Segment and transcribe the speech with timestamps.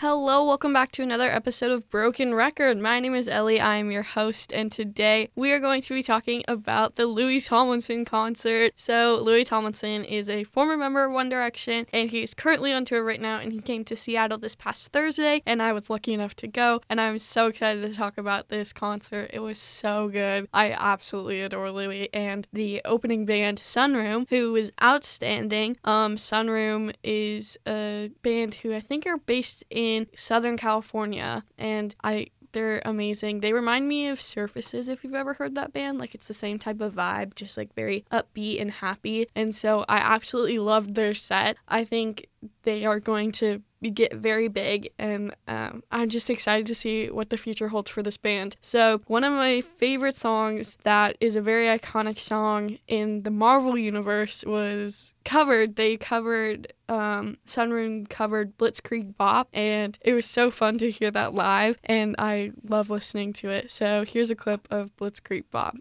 [0.00, 2.78] Hello, welcome back to another episode of Broken Record.
[2.78, 6.02] My name is Ellie, I am your host, and today we are going to be
[6.02, 8.72] talking about the Louis Tomlinson concert.
[8.76, 13.04] So, Louis Tomlinson is a former member of One Direction, and he's currently on tour
[13.04, 16.34] right now, and he came to Seattle this past Thursday, and I was lucky enough
[16.36, 19.28] to go, and I'm so excited to talk about this concert.
[19.34, 20.48] It was so good.
[20.54, 25.76] I absolutely adore Louis, and the opening band, Sunroom, who was outstanding.
[25.84, 31.94] Um, Sunroom is a band who I think are based in in Southern California, and
[32.02, 33.40] I they're amazing.
[33.40, 35.98] They remind me of Surfaces if you've ever heard that band.
[35.98, 39.26] Like it's the same type of vibe, just like very upbeat and happy.
[39.34, 41.56] And so I absolutely loved their set.
[41.68, 42.26] I think
[42.62, 47.30] they are going to get very big, and um, I'm just excited to see what
[47.30, 48.58] the future holds for this band.
[48.60, 53.78] So, one of my favorite songs that is a very iconic song in the Marvel
[53.78, 55.76] universe was covered.
[55.76, 61.34] They covered um, Sunroom covered Blitzkrieg Bop, and it was so fun to hear that
[61.34, 63.70] live, and I love listening to it.
[63.70, 65.76] So, here's a clip of Blitzkrieg Bop.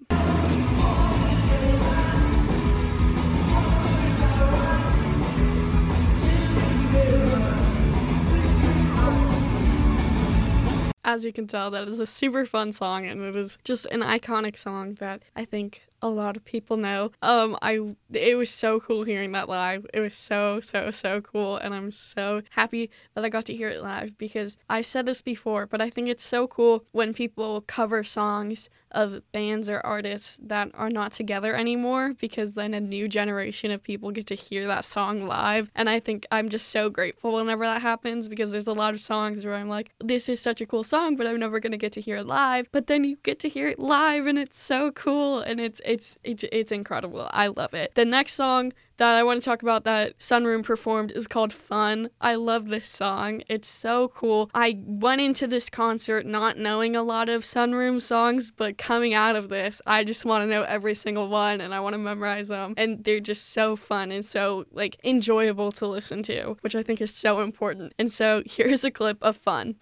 [11.14, 14.02] As you can tell, that is a super fun song, and it is just an
[14.02, 17.12] iconic song that I think a lot of people know.
[17.22, 19.86] Um, I it was so cool hearing that live.
[19.94, 23.70] It was so so so cool, and I'm so happy that I got to hear
[23.70, 27.62] it live because I've said this before, but I think it's so cool when people
[27.62, 33.08] cover songs of bands or artists that are not together anymore because then a new
[33.08, 35.70] generation of people get to hear that song live.
[35.76, 39.02] And I think I'm just so grateful whenever that happens because there's a lot of
[39.02, 41.94] songs where I'm like, this is such a cool song, but I'm never gonna get
[41.94, 42.72] to hear it live.
[42.72, 46.18] But then you get to hear it live, and it's so cool, and it's it's
[46.24, 47.30] it's, it's incredible.
[47.32, 47.96] I love it.
[47.96, 52.10] The next song that I want to talk about that Sunroom performed is called Fun.
[52.20, 53.42] I love this song.
[53.48, 54.52] It's so cool.
[54.54, 59.36] I went into this concert not knowing a lot of Sunroom songs, but coming out
[59.36, 62.50] of this, I just want to know every single one and I want to memorize
[62.50, 62.74] them.
[62.76, 67.00] And they're just so fun and so like enjoyable to listen to, which I think
[67.00, 67.94] is so important.
[67.98, 69.76] And so here's a clip of Fun.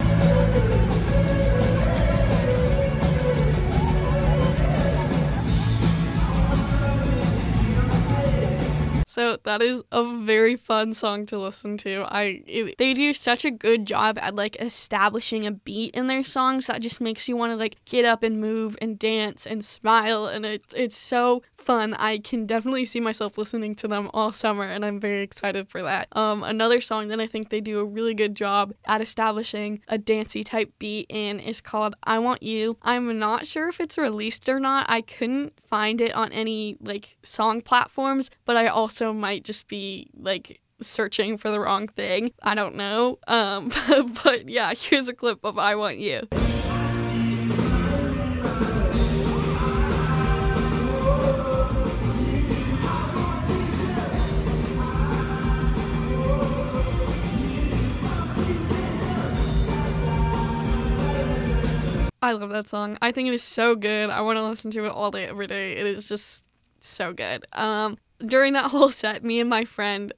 [9.18, 12.04] So that is a very fun song to listen to.
[12.06, 16.22] I it, they do such a good job at like establishing a beat in their
[16.22, 19.64] songs that just makes you want to like get up and move and dance and
[19.64, 21.94] smile and it's it's so fun.
[21.94, 25.82] I can definitely see myself listening to them all summer and I'm very excited for
[25.82, 26.08] that.
[26.12, 29.98] Um another song that I think they do a really good job at establishing a
[29.98, 32.76] dancey type beat in is called I Want You.
[32.82, 34.86] I'm not sure if it's released or not.
[34.88, 40.10] I couldn't find it on any like song platforms, but I also might just be
[40.16, 42.32] like searching for the wrong thing.
[42.42, 43.18] I don't know.
[43.26, 46.28] Um, but, but yeah, here's a clip of I Want You.
[62.20, 62.98] I love that song.
[63.00, 64.10] I think it is so good.
[64.10, 65.72] I want to listen to it all day, every day.
[65.72, 66.46] It is just
[66.80, 67.44] so good.
[67.52, 70.12] Um, during that whole set, me and my friend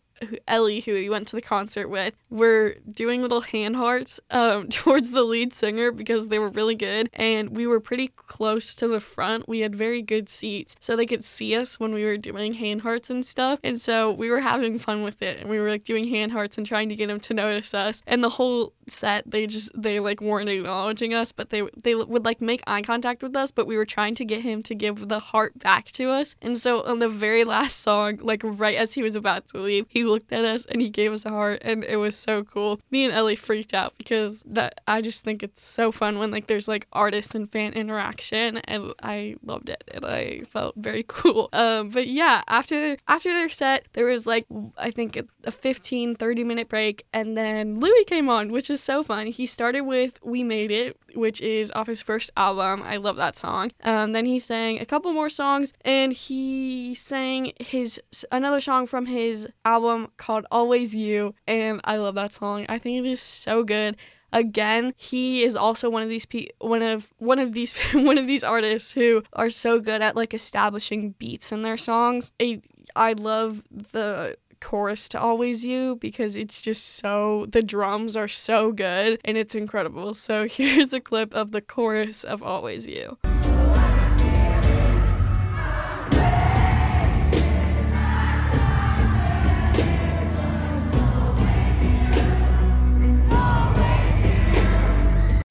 [0.46, 5.12] Ellie, who we went to the concert with, were doing little hand hearts um, towards
[5.12, 7.08] the lead singer because they were really good.
[7.14, 9.48] And we were pretty close to the front.
[9.48, 12.82] We had very good seats, so they could see us when we were doing hand
[12.82, 13.60] hearts and stuff.
[13.64, 15.38] And so we were having fun with it.
[15.38, 18.02] And we were like doing hand hearts and trying to get him to notice us.
[18.06, 22.24] And the whole set, they just, they like weren't acknowledging us, but they, they would
[22.24, 23.50] like make eye contact with us.
[23.50, 26.36] But we were trying to get him to give the heart back to us.
[26.42, 29.86] And so on the very last song, like right as he was about to leave,
[29.88, 32.80] he looked at us and he gave us a heart and it was so cool.
[32.90, 36.46] Me and Ellie freaked out because that I just think it's so fun when like
[36.46, 41.48] there's like artist and fan interaction and I loved it and I felt very cool.
[41.52, 44.46] Um but yeah, after after their set there was like
[44.78, 49.02] I think a 15 30 minute break and then Louis came on, which is so
[49.02, 49.28] fun.
[49.28, 52.82] He started with We Made It, which is off his first album.
[52.84, 53.70] I love that song.
[53.84, 58.00] Um then he sang a couple more songs and he sang his
[58.32, 62.66] another song from his album called called Always You, and I love that song.
[62.68, 63.96] I think it is so good.
[64.32, 68.26] Again, he is also one of these pe- one of one of these one of
[68.26, 72.32] these artists who are so good at like establishing beats in their songs.
[72.40, 72.60] I,
[72.94, 78.72] I love the chorus to Always You because it's just so the drums are so
[78.72, 80.14] good and it's incredible.
[80.14, 83.18] So here's a clip of the chorus of Always You.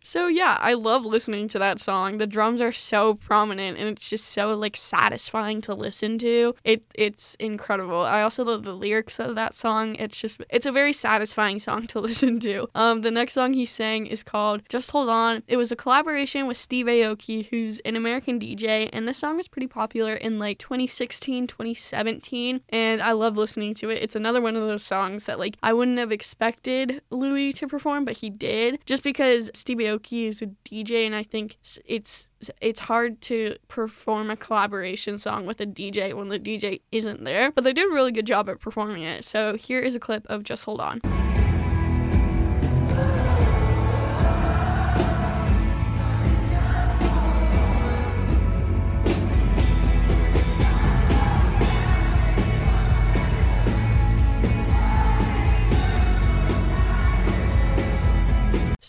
[0.09, 2.17] So yeah, I love listening to that song.
[2.17, 6.55] The drums are so prominent and it's just so like satisfying to listen to.
[6.63, 7.99] It it's incredible.
[7.99, 9.95] I also love the lyrics of that song.
[9.97, 12.67] It's just it's a very satisfying song to listen to.
[12.73, 15.43] Um the next song he sang is called Just Hold On.
[15.47, 19.47] It was a collaboration with Steve Aoki, who's an American DJ, and this song was
[19.47, 24.01] pretty popular in like 2016, 2017, and I love listening to it.
[24.01, 28.05] It's another one of those songs that like I wouldn't have expected Louis to perform,
[28.05, 28.79] but he did.
[28.87, 32.29] Just because Steve Aoki is a DJ and I think it's
[32.61, 37.51] it's hard to perform a collaboration song with a DJ when the DJ isn't there.
[37.51, 39.25] But they did a really good job at performing it.
[39.25, 41.01] So here is a clip of Just Hold On.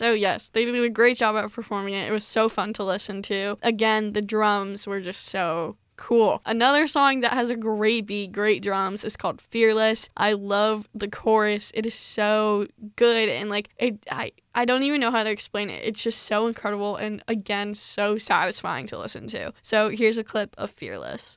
[0.00, 2.08] So, yes, they did a great job at performing it.
[2.08, 3.58] It was so fun to listen to.
[3.60, 6.40] Again, the drums were just so cool.
[6.46, 10.08] Another song that has a great beat, great drums is called Fearless.
[10.16, 11.70] I love the chorus.
[11.74, 12.66] It is so
[12.96, 15.84] good and like it I I don't even know how to explain it.
[15.84, 19.52] It's just so incredible and again so satisfying to listen to.
[19.60, 21.36] So here's a clip of Fearless.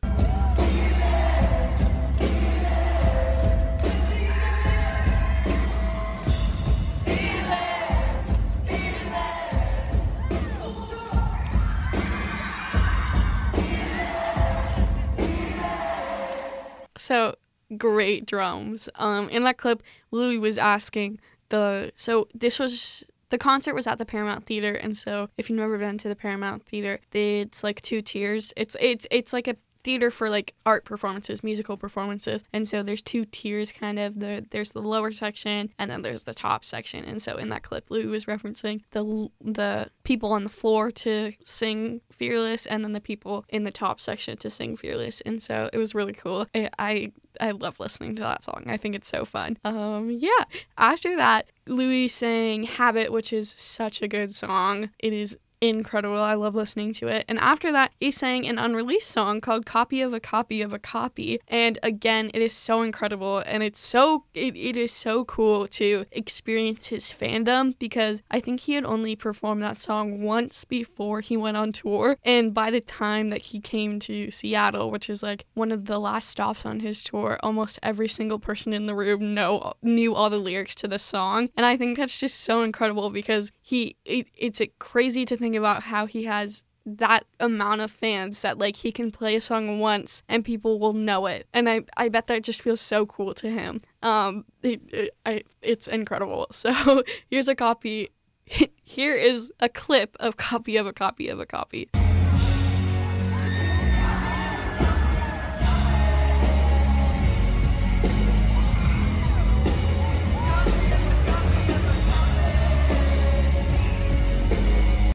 [17.03, 17.35] So
[17.77, 18.87] great drums.
[18.95, 21.19] Um, in that clip, Louis was asking
[21.49, 25.59] the so this was the concert was at the Paramount Theater, and so if you've
[25.59, 28.53] never been to the Paramount Theater, it's like two tiers.
[28.55, 32.43] It's it's it's like a theater for like art performances, musical performances.
[32.53, 34.19] And so there's two tiers kind of.
[34.19, 37.03] The, there's the lower section and then there's the top section.
[37.05, 41.31] And so in that clip, Lou was referencing the the people on the floor to
[41.43, 45.21] sing Fearless and then the people in the top section to sing Fearless.
[45.21, 46.45] And so it was really cool.
[46.53, 48.63] I I, I love listening to that song.
[48.67, 49.57] I think it's so fun.
[49.63, 50.45] Um yeah.
[50.77, 54.89] After that, Louis sang Habit, which is such a good song.
[54.99, 55.37] It is
[55.69, 56.19] incredible.
[56.19, 57.25] I love listening to it.
[57.27, 60.79] And after that, he sang an unreleased song called Copy of a Copy of a
[60.79, 61.39] Copy.
[61.47, 66.05] And again, it is so incredible and it's so it, it is so cool to
[66.11, 71.37] experience his fandom because I think he had only performed that song once before he
[71.37, 72.17] went on tour.
[72.23, 75.99] And by the time that he came to Seattle, which is like one of the
[75.99, 80.29] last stops on his tour, almost every single person in the room know knew all
[80.29, 81.49] the lyrics to the song.
[81.55, 85.83] And I think that's just so incredible because he it, it's crazy to think about
[85.83, 90.21] how he has that amount of fans that like he can play a song once
[90.27, 91.47] and people will know it.
[91.53, 93.81] And i i bet that just feels so cool to him.
[94.01, 96.47] Um it, it, I, it's incredible.
[96.51, 98.09] So here's a copy.
[98.83, 101.89] Here is a clip of copy of a copy of a copy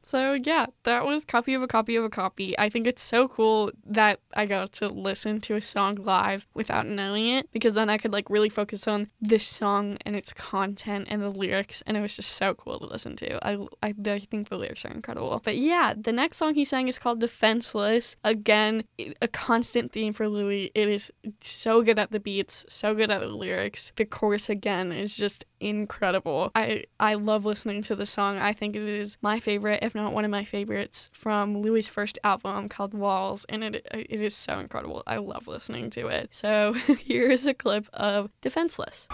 [0.09, 2.59] So yeah, that was copy of a copy of a copy.
[2.59, 6.87] I think it's so cool that I got to listen to a song live without
[6.87, 11.09] knowing it because then I could like really focus on this song and its content
[11.11, 13.47] and the lyrics and it was just so cool to listen to.
[13.47, 15.43] I I, I think the lyrics are incredible.
[15.45, 18.17] But yeah, the next song he sang is called Defenseless.
[18.25, 18.85] Again,
[19.21, 20.71] a constant theme for Louis.
[20.75, 21.13] It is
[21.43, 23.93] so good at the beats, so good at the lyrics.
[23.97, 26.51] The chorus again is just incredible.
[26.55, 28.39] I I love listening to the song.
[28.39, 32.19] I think it is my favorite if not one of my favorites from Louis' first
[32.23, 35.03] album called Walls, and it it is so incredible.
[35.07, 36.35] I love listening to it.
[36.35, 39.09] So here is a clip of Defenseless.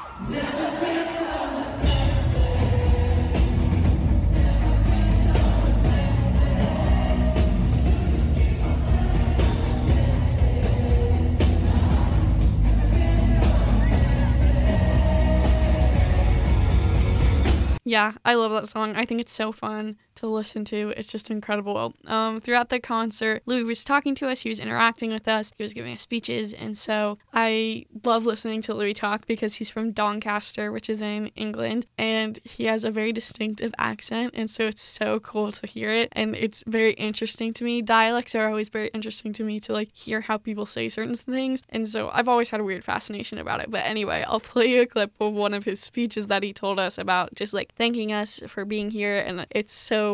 [17.86, 18.96] Yeah, I love that song.
[18.96, 20.92] I think it's so fun to listen to.
[20.96, 21.94] It's just incredible.
[22.06, 25.62] Um, throughout the concert, Louis was talking to us, he was interacting with us, he
[25.62, 29.92] was giving us speeches, and so I love listening to Louis talk because he's from
[29.92, 34.82] Doncaster, which is in England, and he has a very distinctive accent, and so it's
[34.82, 37.82] so cool to hear it, and it's very interesting to me.
[37.82, 41.62] Dialects are always very interesting to me to like hear how people say certain things,
[41.68, 43.70] and so I've always had a weird fascination about it.
[43.70, 46.78] But anyway, I'll play you a clip of one of his speeches that he told
[46.78, 50.13] us about just like thanking us for being here, and it's so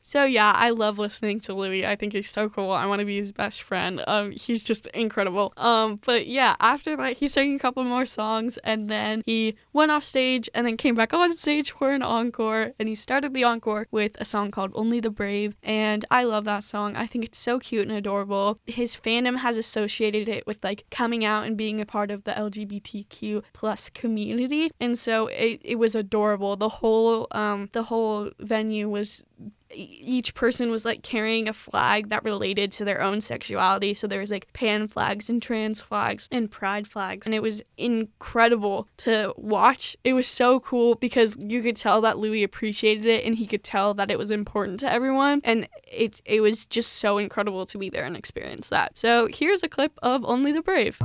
[0.00, 1.86] So yeah, I love listening to Louis.
[1.86, 2.70] I think he's so cool.
[2.70, 4.02] I want to be his best friend.
[4.06, 5.52] Um, he's just incredible.
[5.58, 9.90] Um, but yeah, after that, he sang a couple more songs, and then he went
[9.90, 12.72] off stage, and then came back on stage for an encore.
[12.78, 16.44] And he started the encore with a song called "Only the Brave," and I love
[16.44, 16.96] that song.
[16.96, 18.58] I think it's so cute and adorable.
[18.66, 22.32] His fandom has associated it with like coming out and being a part of the
[22.32, 26.56] LGBTQ plus community, and so it, it was adorable.
[26.56, 29.24] The whole um the whole venue was
[29.72, 33.94] each person was like carrying a flag that related to their own sexuality.
[33.94, 37.26] So there was like pan flags and trans flags and pride flags.
[37.26, 39.96] And it was incredible to watch.
[40.04, 43.64] It was so cool because you could tell that Louis appreciated it and he could
[43.64, 45.40] tell that it was important to everyone.
[45.44, 48.98] And it, it was just so incredible to be there and experience that.
[48.98, 50.98] So here's a clip of Only the Brave.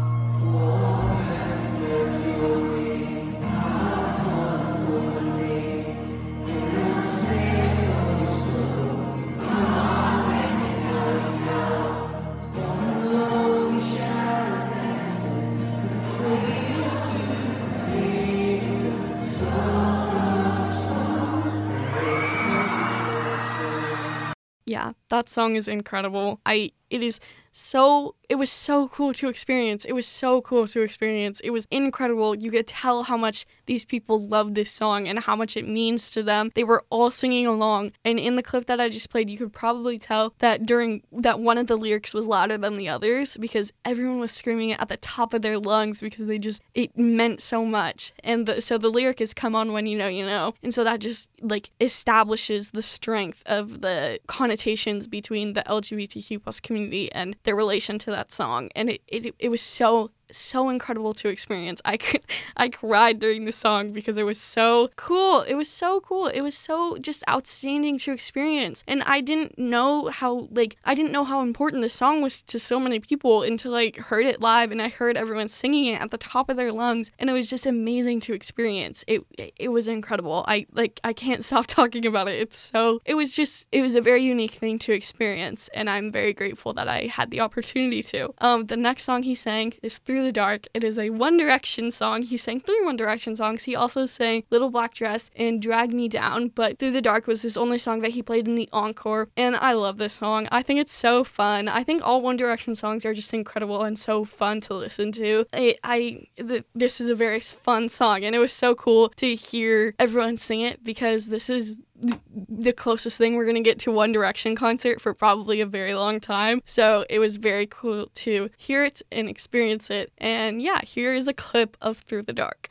[24.65, 26.39] Yeah, that song is incredible.
[26.45, 27.19] I it is
[27.55, 29.85] so it was so cool to experience.
[29.85, 31.39] It was so cool to experience.
[31.41, 32.35] It was incredible.
[32.35, 36.11] You could tell how much these people love this song and how much it means
[36.11, 36.51] to them.
[36.55, 37.91] They were all singing along.
[38.03, 41.39] And in the clip that I just played, you could probably tell that during that
[41.39, 44.89] one of the lyrics was louder than the others because everyone was screaming it at
[44.89, 48.13] the top of their lungs because they just it meant so much.
[48.23, 50.53] And the, so the lyric is come on when you know you know.
[50.63, 56.59] And so that just like establishes the strength of the connotations between the LGBTQ plus
[56.59, 61.13] community and their relation to that song, and it, it, it was so so incredible
[61.15, 61.81] to experience.
[61.85, 62.21] I could
[62.57, 65.41] I cried during the song because it was so cool.
[65.41, 66.27] It was so cool.
[66.27, 68.83] It was so just outstanding to experience.
[68.87, 72.59] And I didn't know how like I didn't know how important this song was to
[72.59, 76.11] so many people until I heard it live and I heard everyone singing it at
[76.11, 79.03] the top of their lungs and it was just amazing to experience.
[79.07, 79.23] It
[79.57, 80.43] it was incredible.
[80.47, 82.39] I like I can't stop talking about it.
[82.39, 86.11] It's so it was just it was a very unique thing to experience and I'm
[86.11, 88.33] very grateful that I had the opportunity to.
[88.39, 90.67] Um the next song he sang is Through the Dark.
[90.73, 92.23] It is a One Direction song.
[92.23, 93.63] He sang three One Direction songs.
[93.63, 97.43] He also sang Little Black Dress and Drag Me Down, but Through the Dark was
[97.43, 99.29] his only song that he played in the encore.
[99.37, 100.47] And I love this song.
[100.51, 101.67] I think it's so fun.
[101.67, 105.45] I think all One Direction songs are just incredible and so fun to listen to.
[105.53, 109.35] I, I th- this is a very fun song, and it was so cool to
[109.35, 113.91] hear everyone sing it because this is the closest thing we're going to get to
[113.91, 116.61] One Direction concert for probably a very long time.
[116.65, 120.11] So it was very cool to hear it and experience it.
[120.17, 122.67] And yeah, here is a clip of Through the Dark.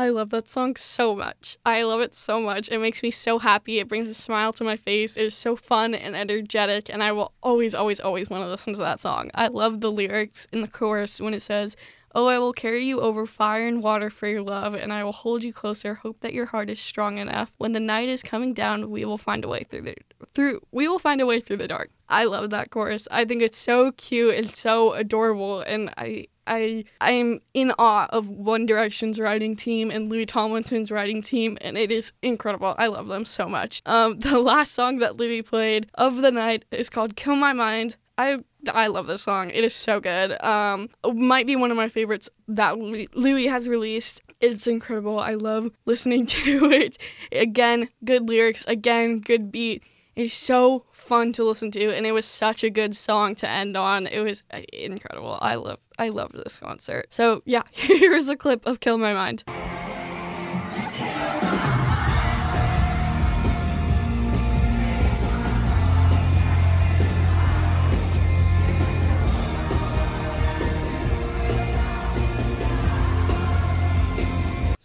[0.00, 1.58] I love that song so much.
[1.66, 2.70] I love it so much.
[2.70, 3.80] It makes me so happy.
[3.80, 5.18] It brings a smile to my face.
[5.18, 8.72] It is so fun and energetic, and I will always, always, always want to listen
[8.72, 9.30] to that song.
[9.34, 11.76] I love the lyrics in the chorus when it says,
[12.14, 15.12] Oh, I will carry you over fire and water for your love, and I will
[15.12, 15.96] hold you closer.
[15.96, 17.52] Hope that your heart is strong enough.
[17.58, 19.94] When the night is coming down, we will find a way through the
[20.32, 20.62] through.
[20.72, 21.90] We will find a way through the dark.
[22.08, 23.06] I love that chorus.
[23.10, 28.28] I think it's so cute and so adorable, and I I I'm in awe of
[28.28, 32.74] One Direction's writing team and Louis Tomlinson's writing team, and it is incredible.
[32.76, 33.80] I love them so much.
[33.86, 37.96] Um, the last song that Louis played of the night is called "Kill My Mind."
[38.18, 38.38] I
[38.68, 39.50] I love this song.
[39.50, 40.42] It is so good.
[40.42, 44.20] Um, might be one of my favorites that Louis has released.
[44.40, 45.18] It's incredible.
[45.18, 46.98] I love listening to it.
[47.32, 48.66] Again, good lyrics.
[48.66, 49.84] Again, good beat.
[50.16, 53.76] It's so fun to listen to, and it was such a good song to end
[53.76, 54.06] on.
[54.06, 55.38] It was uh, incredible.
[55.40, 57.12] I love, I loved this concert.
[57.12, 59.44] So yeah, here's a clip of "Kill My Mind."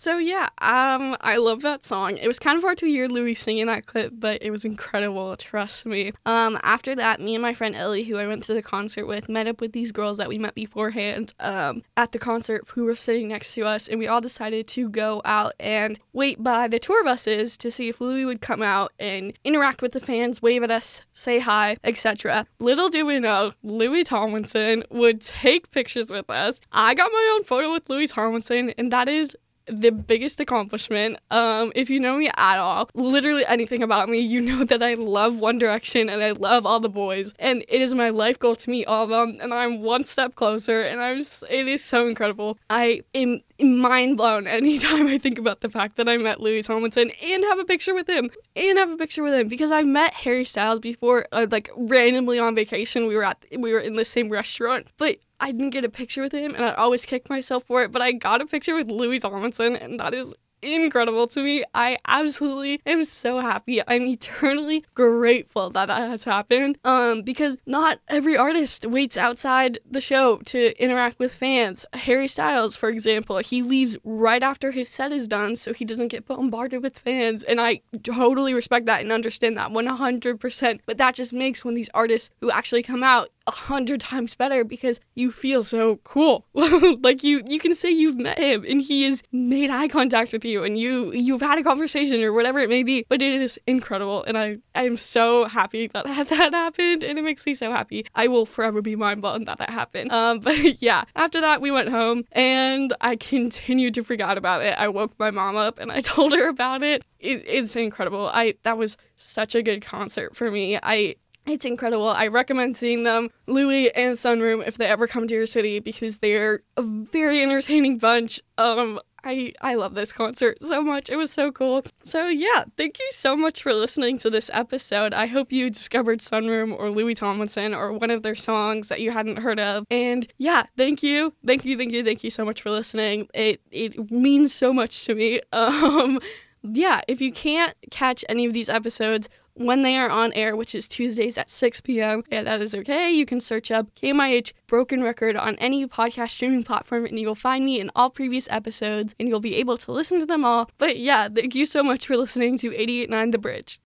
[0.05, 2.17] So yeah, Um, I love that song.
[2.17, 5.35] It was kind of hard to hear Louis singing that clip, but it was incredible.
[5.35, 6.11] Trust me.
[6.27, 9.29] Um, after that, me and my friend Ellie, who I went to the concert with,
[9.29, 12.93] met up with these girls that we met beforehand um, at the concert who were
[12.93, 16.77] sitting next to us, and we all decided to go out and wait by the
[16.77, 20.61] tour buses to see if Louis would come out and interact with the fans, wave
[20.61, 22.45] at us, say hi, etc.
[22.59, 26.61] Little do we know, Louis Tomlinson would take pictures with us.
[26.71, 29.35] I got my own photo with Louis Tomlinson, and that is
[29.67, 31.17] the biggest accomplishment.
[31.31, 34.95] Um, if you know me at all, literally anything about me, you know that I
[34.95, 38.55] love One Direction and I love all the boys, and it is my life goal
[38.55, 39.37] to meet all of them.
[39.41, 42.57] And I'm one step closer, and I'm just, it is so incredible.
[42.69, 47.11] I am mind blown anytime I think about the fact that I met Louis Tomlinson
[47.23, 50.13] and have a picture with him, and have a picture with him because I've met
[50.13, 53.07] Harry Styles before, uh, like randomly on vacation.
[53.07, 56.21] We were at we were in the same restaurant, but I didn't get a picture
[56.21, 57.91] with him, and I always kick myself for it.
[57.91, 60.33] But I got a picture with Louis Tomlinson, and that is
[60.65, 61.63] incredible to me.
[61.73, 63.81] I absolutely am so happy.
[63.87, 66.77] I'm eternally grateful that that has happened.
[66.83, 71.85] Um, because not every artist waits outside the show to interact with fans.
[71.93, 76.09] Harry Styles, for example, he leaves right after his set is done so he doesn't
[76.09, 77.43] get bombarded with fans.
[77.43, 80.79] And I totally respect that and understand that 100%.
[80.85, 84.63] But that just makes when these artists who actually come out a hundred times better
[84.63, 86.45] because you feel so cool.
[86.53, 90.43] like you you can say you've met him and he has made eye contact with
[90.43, 93.05] you and you you've had a conversation or whatever it may be.
[93.07, 97.45] But it is incredible and I I'm so happy that that happened and it makes
[97.45, 98.05] me so happy.
[98.15, 100.11] I will forever be mind blown that that happened.
[100.25, 104.73] Um, but yeah, after that we went home and I continued to forget about it.
[104.77, 107.03] I woke my mom up and I told her about it.
[107.19, 108.29] it it's incredible.
[108.33, 110.79] I that was such a good concert for me.
[110.81, 112.09] I it's incredible.
[112.09, 116.17] I recommend seeing them, Louis and Sunroom, if they ever come to your city because
[116.19, 118.41] they're a very entertaining bunch.
[118.57, 121.09] Um, I I love this concert so much.
[121.09, 121.83] It was so cool.
[122.03, 125.13] So yeah, thank you so much for listening to this episode.
[125.13, 129.11] I hope you discovered Sunroom or Louis Tomlinson or one of their songs that you
[129.11, 129.85] hadn't heard of.
[129.89, 133.27] And yeah, thank you, thank you, thank you, thank you so much for listening.
[133.33, 135.41] It it means so much to me.
[135.51, 136.19] Um,
[136.63, 140.75] yeah, if you can't catch any of these episodes when they are on air, which
[140.75, 142.23] is Tuesdays at 6 p.m.
[142.29, 143.11] Yeah, that is okay.
[143.11, 147.35] You can search up KMIH Broken Record on any podcast streaming platform and you will
[147.35, 150.69] find me in all previous episodes and you'll be able to listen to them all.
[150.77, 153.79] But yeah, thank you so much for listening to 889 The Bridge.